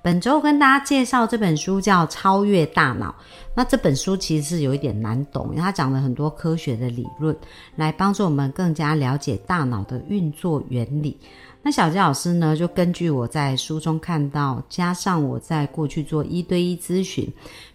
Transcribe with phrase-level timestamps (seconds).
[0.00, 3.10] 本周跟大家介绍这本书叫《超越大脑》。
[3.54, 7.36] 那这本书其实是有一点难懂，因为它讲了很多科学的理论，
[7.74, 11.18] 来帮助我们更加了解大脑的运作原理。
[11.60, 17.28] 那小杰老师呢，就根据我在书中看到，加上我在过去做一对一咨询，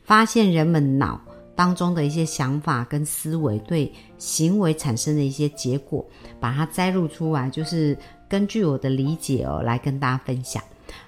[0.03, 1.19] 发现人们脑
[1.53, 6.03] 当中的一些想法跟思维对行为产生的一些结果，
[6.39, 7.95] 把它摘录出来，就是
[8.29, 10.63] 根据我的理解哦，来跟大家分享。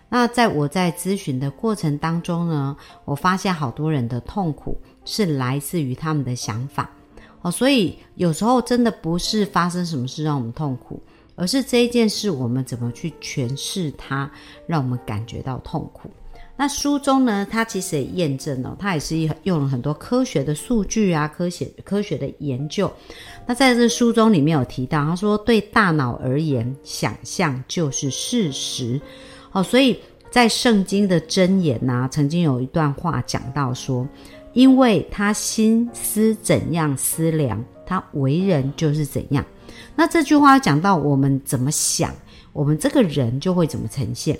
[0.07, 6.89] 那在我在咨询的过程当中呢，我发现好多人的痛苦是来自于他们的想法
[7.41, 11.01] 哦，所以有时候真的不是发生什么事让我们痛苦，
[11.35, 14.29] 而是这一件事我们怎么去诠释它，
[14.67, 16.09] 让我们感觉到痛苦。
[16.57, 22.89] 那书中呢，它其实也验证了，它也是用了很多科学的数据啊，科学科学的研究。
[23.45, 29.01] 那在这书中里面有提到，他说对大脑而言，想象就是事实。
[29.55, 29.97] 哦，所以
[30.29, 34.05] 在圣经的箴言呐，曾经有一段话讲到说，
[34.51, 39.45] 因为他心思怎样思量，他为人就是怎样。
[39.95, 42.13] 那这句话讲到我们怎么想，
[42.51, 44.37] 我们这个人就会怎么呈现。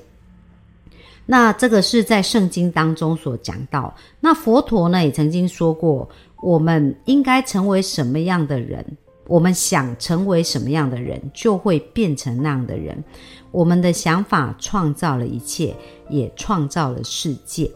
[1.26, 3.96] 那这个是在圣经当中所讲到。
[4.20, 6.10] 那佛陀呢也曾经说过，
[6.42, 8.86] 我们应该成为什么样的人？
[9.28, 13.04] 我们想成为什么样的人，就会变成那样的人。
[13.52, 15.76] 我们的想法创造了一切，
[16.10, 17.72] 也创造了世界。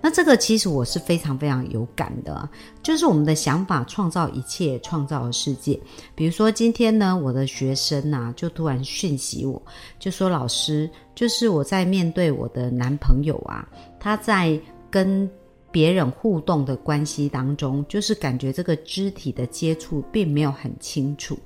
[0.00, 2.48] 那这个其实我是非常非常有感的，
[2.82, 5.78] 就是我们的想法创造一切，创造了世界。
[6.14, 9.60] 比如说今天呢，我的学生呐，就突然讯息我，
[9.98, 13.66] 就说老师，就是我在面对我的男朋友啊，
[13.98, 14.58] 他在
[14.90, 15.28] 跟。
[15.74, 21.36] 别人互动的关系当中，就是感觉这个肢体的接触并没有很清楚。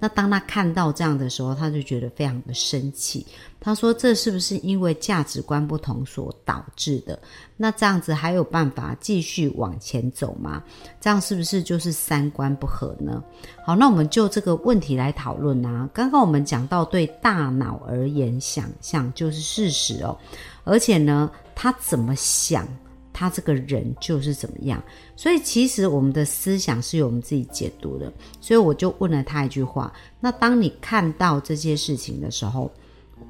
[0.00, 3.24] 那当他看到这样的时候，他就觉得非常的生气。
[3.60, 7.16] 他说：“这是不是因为价值观不同所导致的？
[7.56, 10.60] 那这样子还有办法继续往前走吗？
[11.00, 13.22] 这样是不是就是三观不合呢？”
[13.64, 15.88] 好，那我们就这个问题来讨论啊。
[15.94, 20.18] 刚刚我们讲到，对大脑而言，想象就是事实哦。
[20.64, 22.66] 而且呢，他怎么想？
[23.18, 24.82] 他这个人就是怎么样，
[25.16, 28.12] 所以其实我们的思想是由我们自己解读的。
[28.42, 29.90] 所以我就问了他一句话：
[30.20, 32.70] 那当你看到这些事情的时候，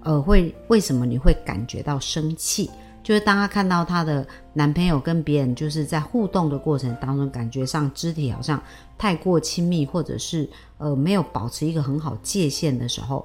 [0.02, 2.68] 呃，会为什么你会感觉到生气？
[3.04, 8.60] 就是当他看到他的男朋友跟别人就是在互动的过程当中，感觉上肢体好像
[8.98, 13.24] 太过亲密，或者是呃没有保持一个很好界限的时候，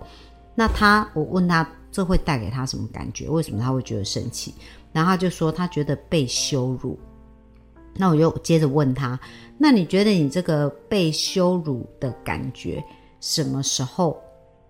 [0.53, 3.27] 那他我问他这会带给他什么感觉？
[3.27, 4.53] 为什么他会觉得生气？
[4.91, 6.99] 然后他就说他觉得被羞辱，
[7.95, 9.19] 那我就接着问他，
[9.57, 12.83] 那你觉得你这个被羞辱的感觉
[13.19, 14.19] 什么时候？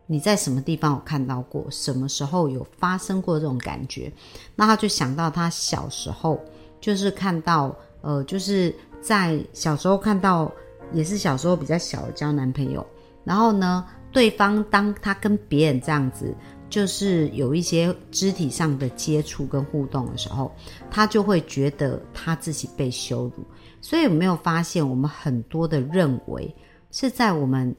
[0.07, 1.65] 你在什么地方有看到过？
[1.69, 4.11] 什么时候有发生过这种感觉？
[4.55, 6.37] 那他就想到他小时候
[6.81, 10.51] 就是看到，呃，就是在小时候看到，
[10.91, 12.85] 也是小时候比较小交男朋友，
[13.23, 16.35] 然后呢，对方当他跟别人这样子。
[16.71, 20.51] 就是有一些肢体上的接触跟互动的时候，
[20.89, 23.45] 他就会觉得他自己被羞辱。
[23.81, 26.55] 所以有没有发现，我们很多的认为
[26.89, 27.75] 是在我们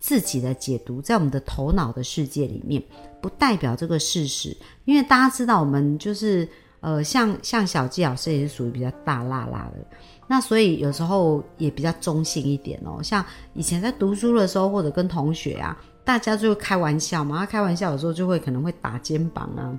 [0.00, 2.82] 自己的解读，在我们的头脑的世界里面，
[3.20, 4.56] 不代表这个事实。
[4.86, 6.48] 因为大家知道，我们就是
[6.80, 9.86] 呃，像像小纪老师也是属于比较大辣辣的，
[10.26, 13.00] 那所以有时候也比较中性一点哦。
[13.00, 15.80] 像以前在读书的时候，或者跟同学啊。
[16.04, 19.78] 大家就开玩笑嘛，他开玩笑有时候就会可能会打肩膀啊，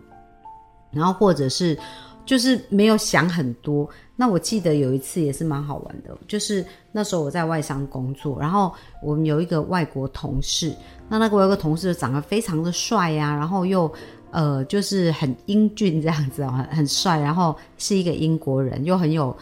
[0.92, 1.78] 然后或者是
[2.26, 3.90] 就是没有想很多。
[4.16, 10.74] 那我记得有一次也是蛮好玩的，就是那时候我在外商工作，然后我们有一个外国同事，
[11.10, 13.92] 那那个外国同事长得非常的帅呀，然后又
[14.32, 19.36] 呃就是很英俊这样子，很很帅，然后是一个英国人，又很有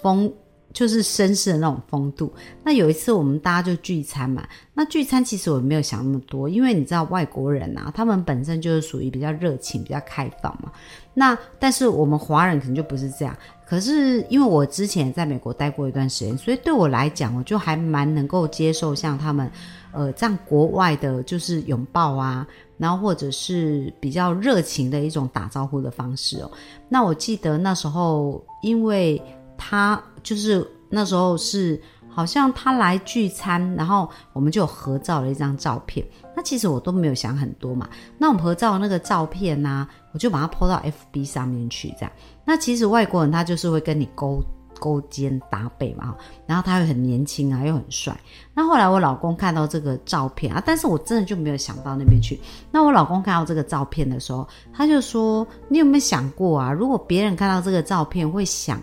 [0.00, 0.30] 风。
[0.78, 2.32] 就是绅士的那种风度。
[2.62, 10.70] 那有一次我们大家就聚餐嘛，那聚餐其实我没有想那么多，因为你知道外国人啊，他们本身就是属于比较热情、比较开放嘛。
[11.14, 13.36] 那但是我们华人可能就不是这样。
[13.66, 19.50] 可是因为我之前在美国待过一段时间，所以对我来讲，我就还蛮能够接受像他们
[19.90, 22.46] 呃这样国外的，就是拥抱啊，
[22.76, 26.48] 然后或者是比较热情的一种打招呼的方式哦。
[26.88, 29.20] 那我记得那时候因为。
[29.60, 36.06] 他就是那时候是好像他来聚餐，然后我们就合照了一张照片。
[36.36, 37.88] 那其实我都没有想很多嘛。
[38.18, 42.12] 那我们合照那个照片呢，我就把它 po 到 FB 上面去，这样。
[42.44, 44.42] 那其实外国人他就是会跟你勾
[44.78, 46.14] 勾肩搭背嘛，
[46.46, 48.14] 然后他又很年轻啊，又很帅。
[48.52, 52.38] 那后来我老公看到这个照片啊，但是我真的就没有想到那边去。
[52.70, 56.70] 那我老公看到这个照片的时候，他就说：“你有没有想过啊？
[56.70, 58.80] 如果别人看到这个照片，会想？”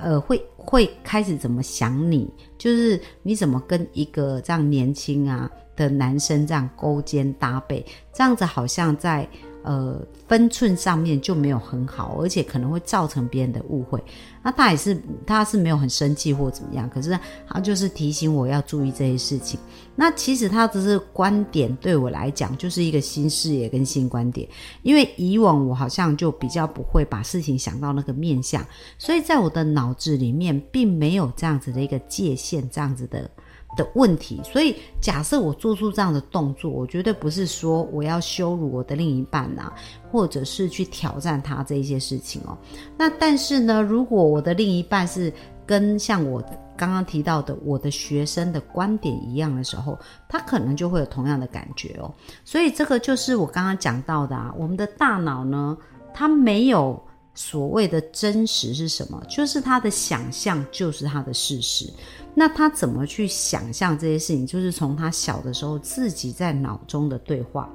[0.00, 2.28] 呃，会会开始怎么想你？
[2.58, 9.28] 就是你怎么跟一个这样年轻啊的男生这样勾肩搭背，这样子好像在。
[9.68, 14.02] 呃，分寸上面就没有很好，而且可能会造成别人的误会。
[14.42, 19.60] 那他也是，他是没有很生气或怎么样，可是他就是提醒我要注意这些事情。
[19.94, 24.48] 那其实他只是观点，对我来讲就是一个新视野跟新观点。
[24.82, 28.64] 因为以往我好像就比较不会把事情想到那个面相，
[28.96, 33.30] 所以在我的脑子里面并没有这样子的一个界限，这样子的。
[33.78, 39.72] 的问题，所以假设我做出这样的动作，我绝对不是说我要羞辱我的另一半呐，
[40.10, 42.58] 或者是去挑战他这一些事情哦。
[42.96, 45.32] 那但是呢，如果我的另一半是
[45.64, 46.42] 跟像我
[46.76, 49.96] 刚刚提到的我的学生的观点一样的时候，
[50.28, 52.12] 他可能就会有同样的感觉哦。
[52.44, 55.78] 所以这个就是我刚刚讲到的啊，我们的大脑呢，
[56.12, 57.00] 它没有。
[57.40, 59.22] 所谓的真实是什么？
[59.28, 61.88] 就是他的想象就是他的事实。
[62.34, 64.44] 那他怎么去想象这些事情？
[64.44, 67.72] 就是从他小的时候自己在脑中的对话。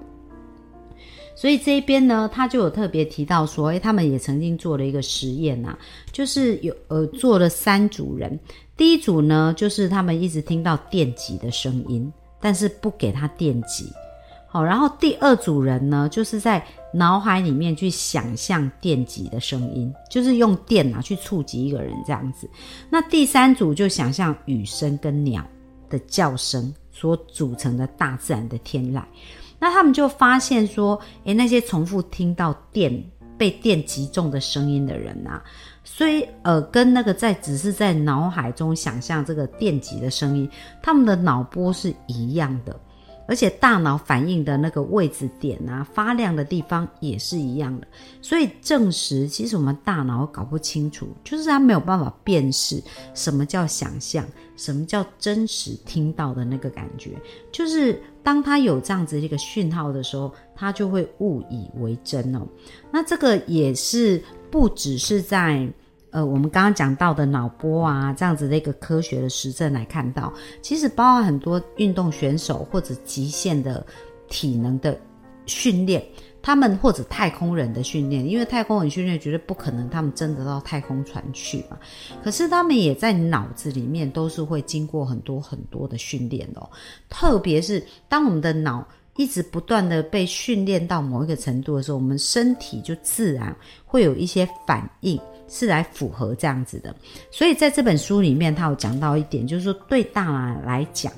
[1.34, 5.78] 所以这一边呢，他就有特别提到说，诶，他们也曾经做了一个实验呐，
[6.12, 8.38] 就是有呃做了三组人。
[8.76, 12.12] 第一组呢，就是他们一直听到电击的声音，
[12.42, 13.86] 但是不给他电击。
[14.54, 16.64] 好，然后第二组人呢，就是在
[16.94, 22.48] 脑海里面去想象电击的声音，就是用电啊去触及一个人这样子。
[22.88, 25.44] 那第三组就想象雨声跟鸟
[25.90, 29.02] 的叫声所组成的大自然的天籁。
[29.58, 33.04] 那他们就发现说，诶，那些重复听到电
[33.40, 35.44] 被电击中的声音的人啊，
[35.84, 40.48] 虽呃跟那个在只是在脑海中想象这个电击的声音，
[40.80, 42.80] 他们的脑波是一样的。
[43.28, 47.88] 而且大脑反应的那个位置点啊，发亮的地方也是一样的，
[48.22, 52.82] 所以证实其实我们大脑搞不清楚，就是它没有办法辨识
[53.14, 54.26] 什么叫想象，
[54.56, 57.12] 什么叫真实听到的那个感觉，
[57.52, 62.48] 就是当它有这样子一个讯号的时候，它就会误以为真哦。
[62.92, 64.22] 那这个也是
[64.52, 65.68] 不只是在。
[66.14, 70.32] 呃，我们刚刚讲到的脑波啊，这样子的一个科学的实证来看到，
[70.62, 73.84] 其实包含很多运动选手或者极限的
[74.30, 74.96] 体能的
[75.48, 76.04] 训练，
[76.40, 81.78] 他们或者太空人的训练，因为太空人训练绝对不可能他们真的到太空船去嘛，
[82.24, 86.70] 可是他们也在脑子里面都是会经过很多很多的训练哦，
[87.10, 95.20] 特别是当我们的脑一直不断的被训练到某一个程度的时候，我们身体就自然会有一些反应。
[95.48, 96.96] 是来符合这样子的，
[97.30, 101.14] 所以在这本书里面，他有讲到一点，就是说对大脑来讲，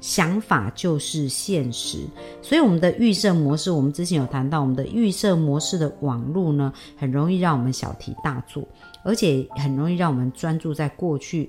[0.00, 1.98] 想法就是现实。
[2.42, 8.62] 所以我们的预设模式，我们之前有谈到，我们的预设模式的网络呢，很容易让我们小题大做，
[9.02, 11.48] 而且很容易让我们专注在过去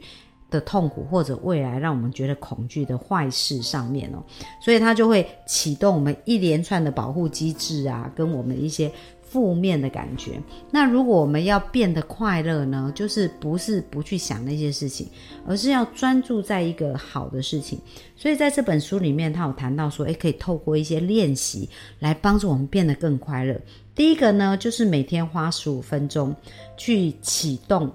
[0.50, 4.24] 的痛苦或者未来让我们觉得恐惧的坏事上面哦。
[4.62, 8.90] 所以它就会启动我们一连串的保护机制啊，跟我们一些。
[9.30, 10.42] 负面的感觉。
[10.72, 12.92] 那如果我们要变得快乐呢？
[12.96, 15.08] 就是不是不去想那些事情，
[15.46, 17.80] 而是要专注在一个好的事情。
[18.16, 21.70] 所以在这本书里面，他有谈到说，诶，可以透过一些练习
[22.00, 23.56] 来帮助我们变得更快乐。
[23.94, 26.36] 第一个呢，就是每天花十五分钟
[26.76, 27.92] 去启动。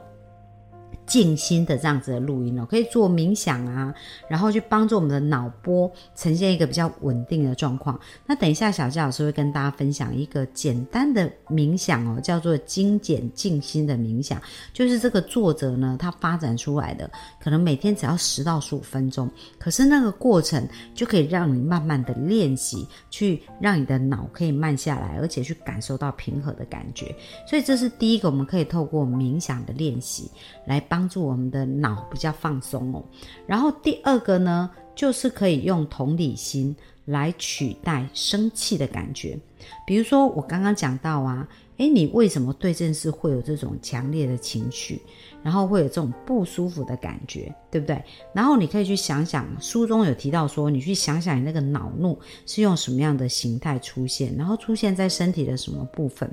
[1.07, 3.95] 静心的这样子的录音哦，可以做冥想啊，
[4.29, 8.01] 然后去帮助我们的脑波呈现一个比较稳定的状况。
[8.25, 14.41] 那等一下小佳老师会跟大家分享一个简单的冥想哦，叫做精简静心的冥想，
[14.73, 27.15] 就是这个作者呢他发展出来的，可能每天只要十到十五分钟，可是那个过程就可以让你慢慢的练习，去让你的脑可以慢下来，而且去感受到平和的感觉。
[27.47, 30.31] 所以这是第一个，我们可以透过冥想的练习
[30.67, 30.81] 来。
[30.95, 33.03] 帮助我们的脑比较放松哦，
[33.49, 36.75] 然后第二个呢，就是可以用同理心
[37.07, 39.39] 来取代生气的感觉。
[39.87, 41.49] 比如说我刚刚讲到啊，
[41.79, 45.01] 诶，你为什么对这件事会有这种强烈的情绪，
[45.43, 48.03] 然后会有这种不舒服的感觉，对不对？
[48.35, 56.31] 然后你可以去想想，书中有提到说，你去想想你那个恼怒是用什么样的形态出现，然后出现在身体的什么部分，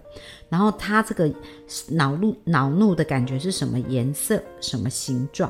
[0.49, 1.33] 然后它这个
[1.89, 5.49] 恼怒恼怒的感觉是什么颜色、什么形状。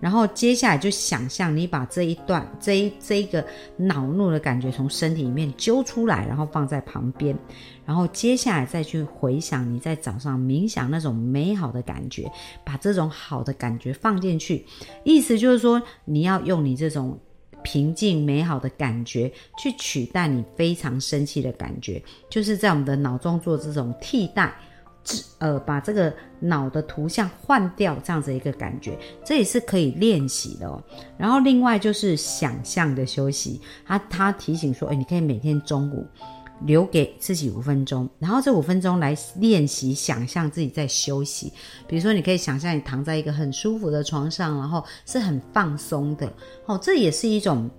[0.00, 3.44] 然后接下来就想象你把这一段这一这一个
[3.76, 7.36] 恼怒的感觉从身体里面揪出来，然后放在旁边，
[7.86, 12.30] 然后接下来再去回想你在早上冥想那种美好的感觉，
[12.64, 14.66] 把这种好的感觉放进去，
[15.04, 17.18] 意思就是说你要用你这种
[17.62, 24.54] 平静美好的感觉去取代你非常生气的感觉，就是在我们的脑中做这种替代。
[25.38, 30.82] 呃，把这个脑的图像换掉，这样子一个感觉，这也是可以练习的哦。
[31.18, 36.06] 然后另外就是想象的休息，他他提醒说，哎，你可以每天中午
[36.64, 41.52] 留给自己五分钟，然后这五分钟来练习想象自己在休息。
[41.86, 46.32] 比如说，你可以想象你躺在一个很舒服的床上，然后是很放松的，
[46.66, 47.70] 哦，这也是一种。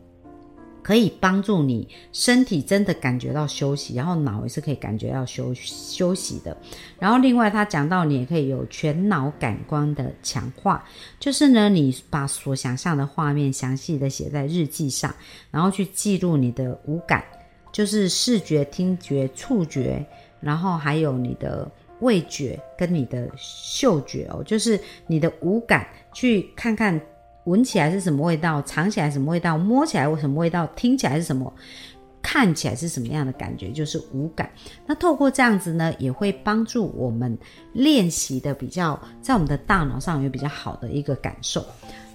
[0.85, 6.55] 可以帮助你身体真的感觉到休息，然后脑也是可以感觉到休休息的。
[6.99, 10.85] 然后另外他讲到，你也可以有全脑感官的强化，
[11.19, 15.11] 就是呢，你把所想象的画面详细的写在日记上，
[15.49, 17.23] 然后去记录你的五感，
[17.71, 20.05] 就是视觉、听觉、触觉，
[20.39, 21.67] 然后还有你的
[22.01, 27.01] 味觉跟你的嗅觉哦，就是你的五感去看看。
[27.45, 28.61] 闻起来是什么味道？
[28.61, 29.57] 尝起来什么味道？
[29.57, 30.67] 摸起来什么味道？
[30.75, 31.51] 听起来是什么？
[32.21, 33.71] 看起来是什么样的感觉？
[33.71, 34.49] 就是五感。
[34.87, 37.37] 那透过这样子呢，也会帮助我们
[37.71, 41.63] 练习的比较，在我们的大脑上有比较好的一个感受。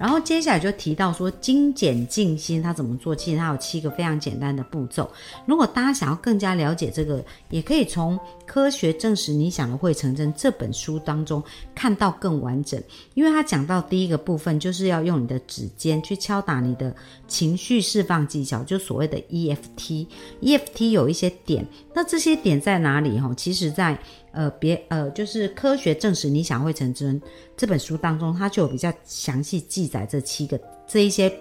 [0.01, 3.15] 然后接下来就提到说精简静心，它怎么做？
[3.15, 5.11] 其实它有七个非常简单的步骤。
[5.45, 8.17] 如果大家想要更加了解这个，也可以从
[8.47, 11.43] 《科学证实你想的会成真》这本书当中
[11.75, 12.83] 看到更完整。
[13.13, 16.97] 因为它讲到第一个部分，就是要用你的指尖去敲打你的
[17.29, 20.07] 情绪释放技巧，就所谓的 EFT。
[20.41, 23.21] EFT 有一些点，那这些点在哪里？
[23.21, 23.99] 哈，其实在。
[24.33, 27.21] 呃，别呃，就是科学证实你想会成真
[27.57, 31.33] 这本书当中，它就有比较详细记载这七个这一些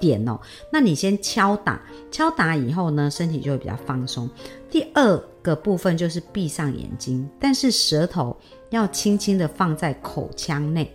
[0.00, 0.40] 点哦。
[0.70, 4.28] 那你先敲打，敲打以后呢，身体就会比较放松。
[4.70, 8.36] 第二个部分就是闭上眼睛，但是舌头
[8.70, 10.90] 要轻轻的放在口腔内，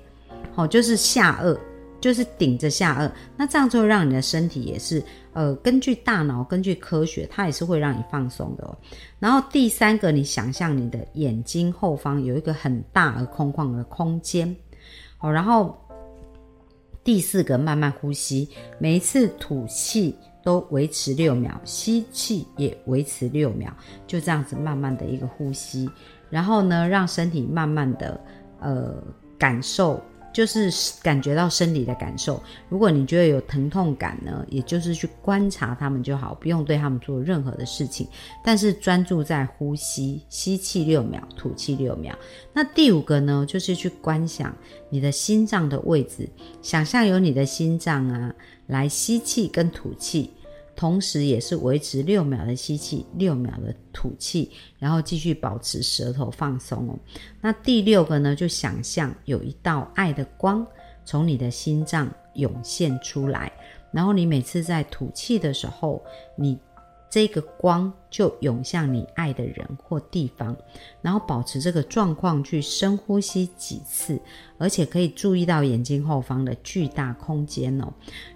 [0.55, 1.57] 哦，就是下颚。
[1.99, 5.01] 就是顶着下颚，那这样就会让你的身体也是，
[5.33, 8.77] 呃，根据大脑，根据科学，它也是会让你放松的。
[9.19, 14.55] 然后第三个，你想象你的眼睛后方有一个很大而空旷的空间，
[15.19, 15.75] 哦，然后
[17.03, 23.75] 第四个，慢慢呼吸，每一次吐气都维持六秒，吸气也维持六秒，
[24.05, 25.89] 就这样子慢慢的一个呼吸，
[26.29, 28.21] 然后呢，让身体慢慢的，
[28.59, 28.93] 呃，
[29.39, 29.99] 感受。
[30.37, 32.39] 就是感觉到生理的感受。
[32.69, 38.07] 如果你觉得有疼痛感呢，也就是去观察他们就好，不用对他们做任何的事情。
[38.43, 42.15] 但是专注在呼吸，吸气六秒，吐气六秒。
[42.53, 44.55] 那第五个呢，就是去观想
[44.91, 46.29] 你的心脏的位置，
[46.61, 48.31] 想象有你的心脏啊，
[48.67, 50.29] 来吸气跟吐气。
[50.77, 56.97] 同时，也是维持六秒的吸气，六秒的吐气，然后继续保持舌头放松哦。
[57.41, 60.65] 那第六个呢，就想象有一道爱的光
[61.03, 63.51] 从你的心脏涌现出来，
[63.91, 66.01] 然后你每次在吐气的时候，
[66.37, 66.57] 你。
[67.09, 70.55] 这个光就涌向你爱的人或地方，
[71.01, 74.19] 然后保持这个状况去深呼吸几次，
[74.57, 77.91] 而且可以注意到眼睛后方的巨大空间哦。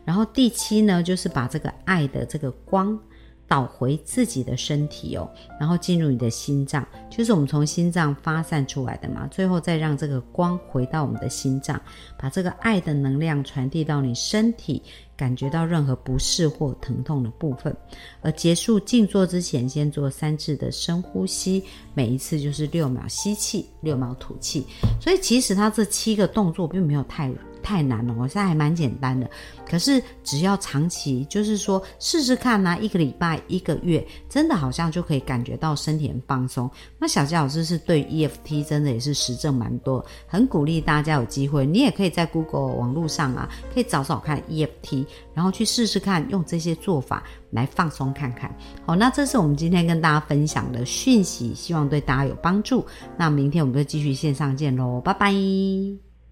[0.06, 3.00] 然后第七呢，就是把这个爱的这个光。
[3.48, 9.28] 导回自己的身体哦，然后进入你的心脏，就是我们从心脏发散出来的嘛。
[9.28, 11.78] 最后再让这个光回到我们的心脏，
[12.18, 14.82] 把这个爱的能量传递到你身体，
[15.22, 17.76] 感觉到任何不适或疼痛的部分。
[18.24, 21.64] 而结束静坐之前，先做三次的深呼吸，
[21.94, 24.66] 每一次就是六秒吸气，六秒吐气。
[25.00, 27.32] 所以其实它这七个动作并没有太。
[27.64, 29.30] 太难了，我现在还蛮简单的，
[29.70, 36.68] 可是只要长期，就是说试试看呢，一个礼拜、一个月，真的好像就可以感觉到身体很放松。
[36.98, 48.54] 那小佳老师是对 EFT 真的也是实证蛮多，很鼓励大家有机会，你也可以在 Google 网络上啊，可以找找看 EFT，然后去试试看，用这些做法来放松看看。
[48.86, 52.86] 好，那这是我们今天跟大家分享的讯息，希望对大家有帮助。
[53.18, 56.11] 那明天我们就继续线上见喽，拜拜。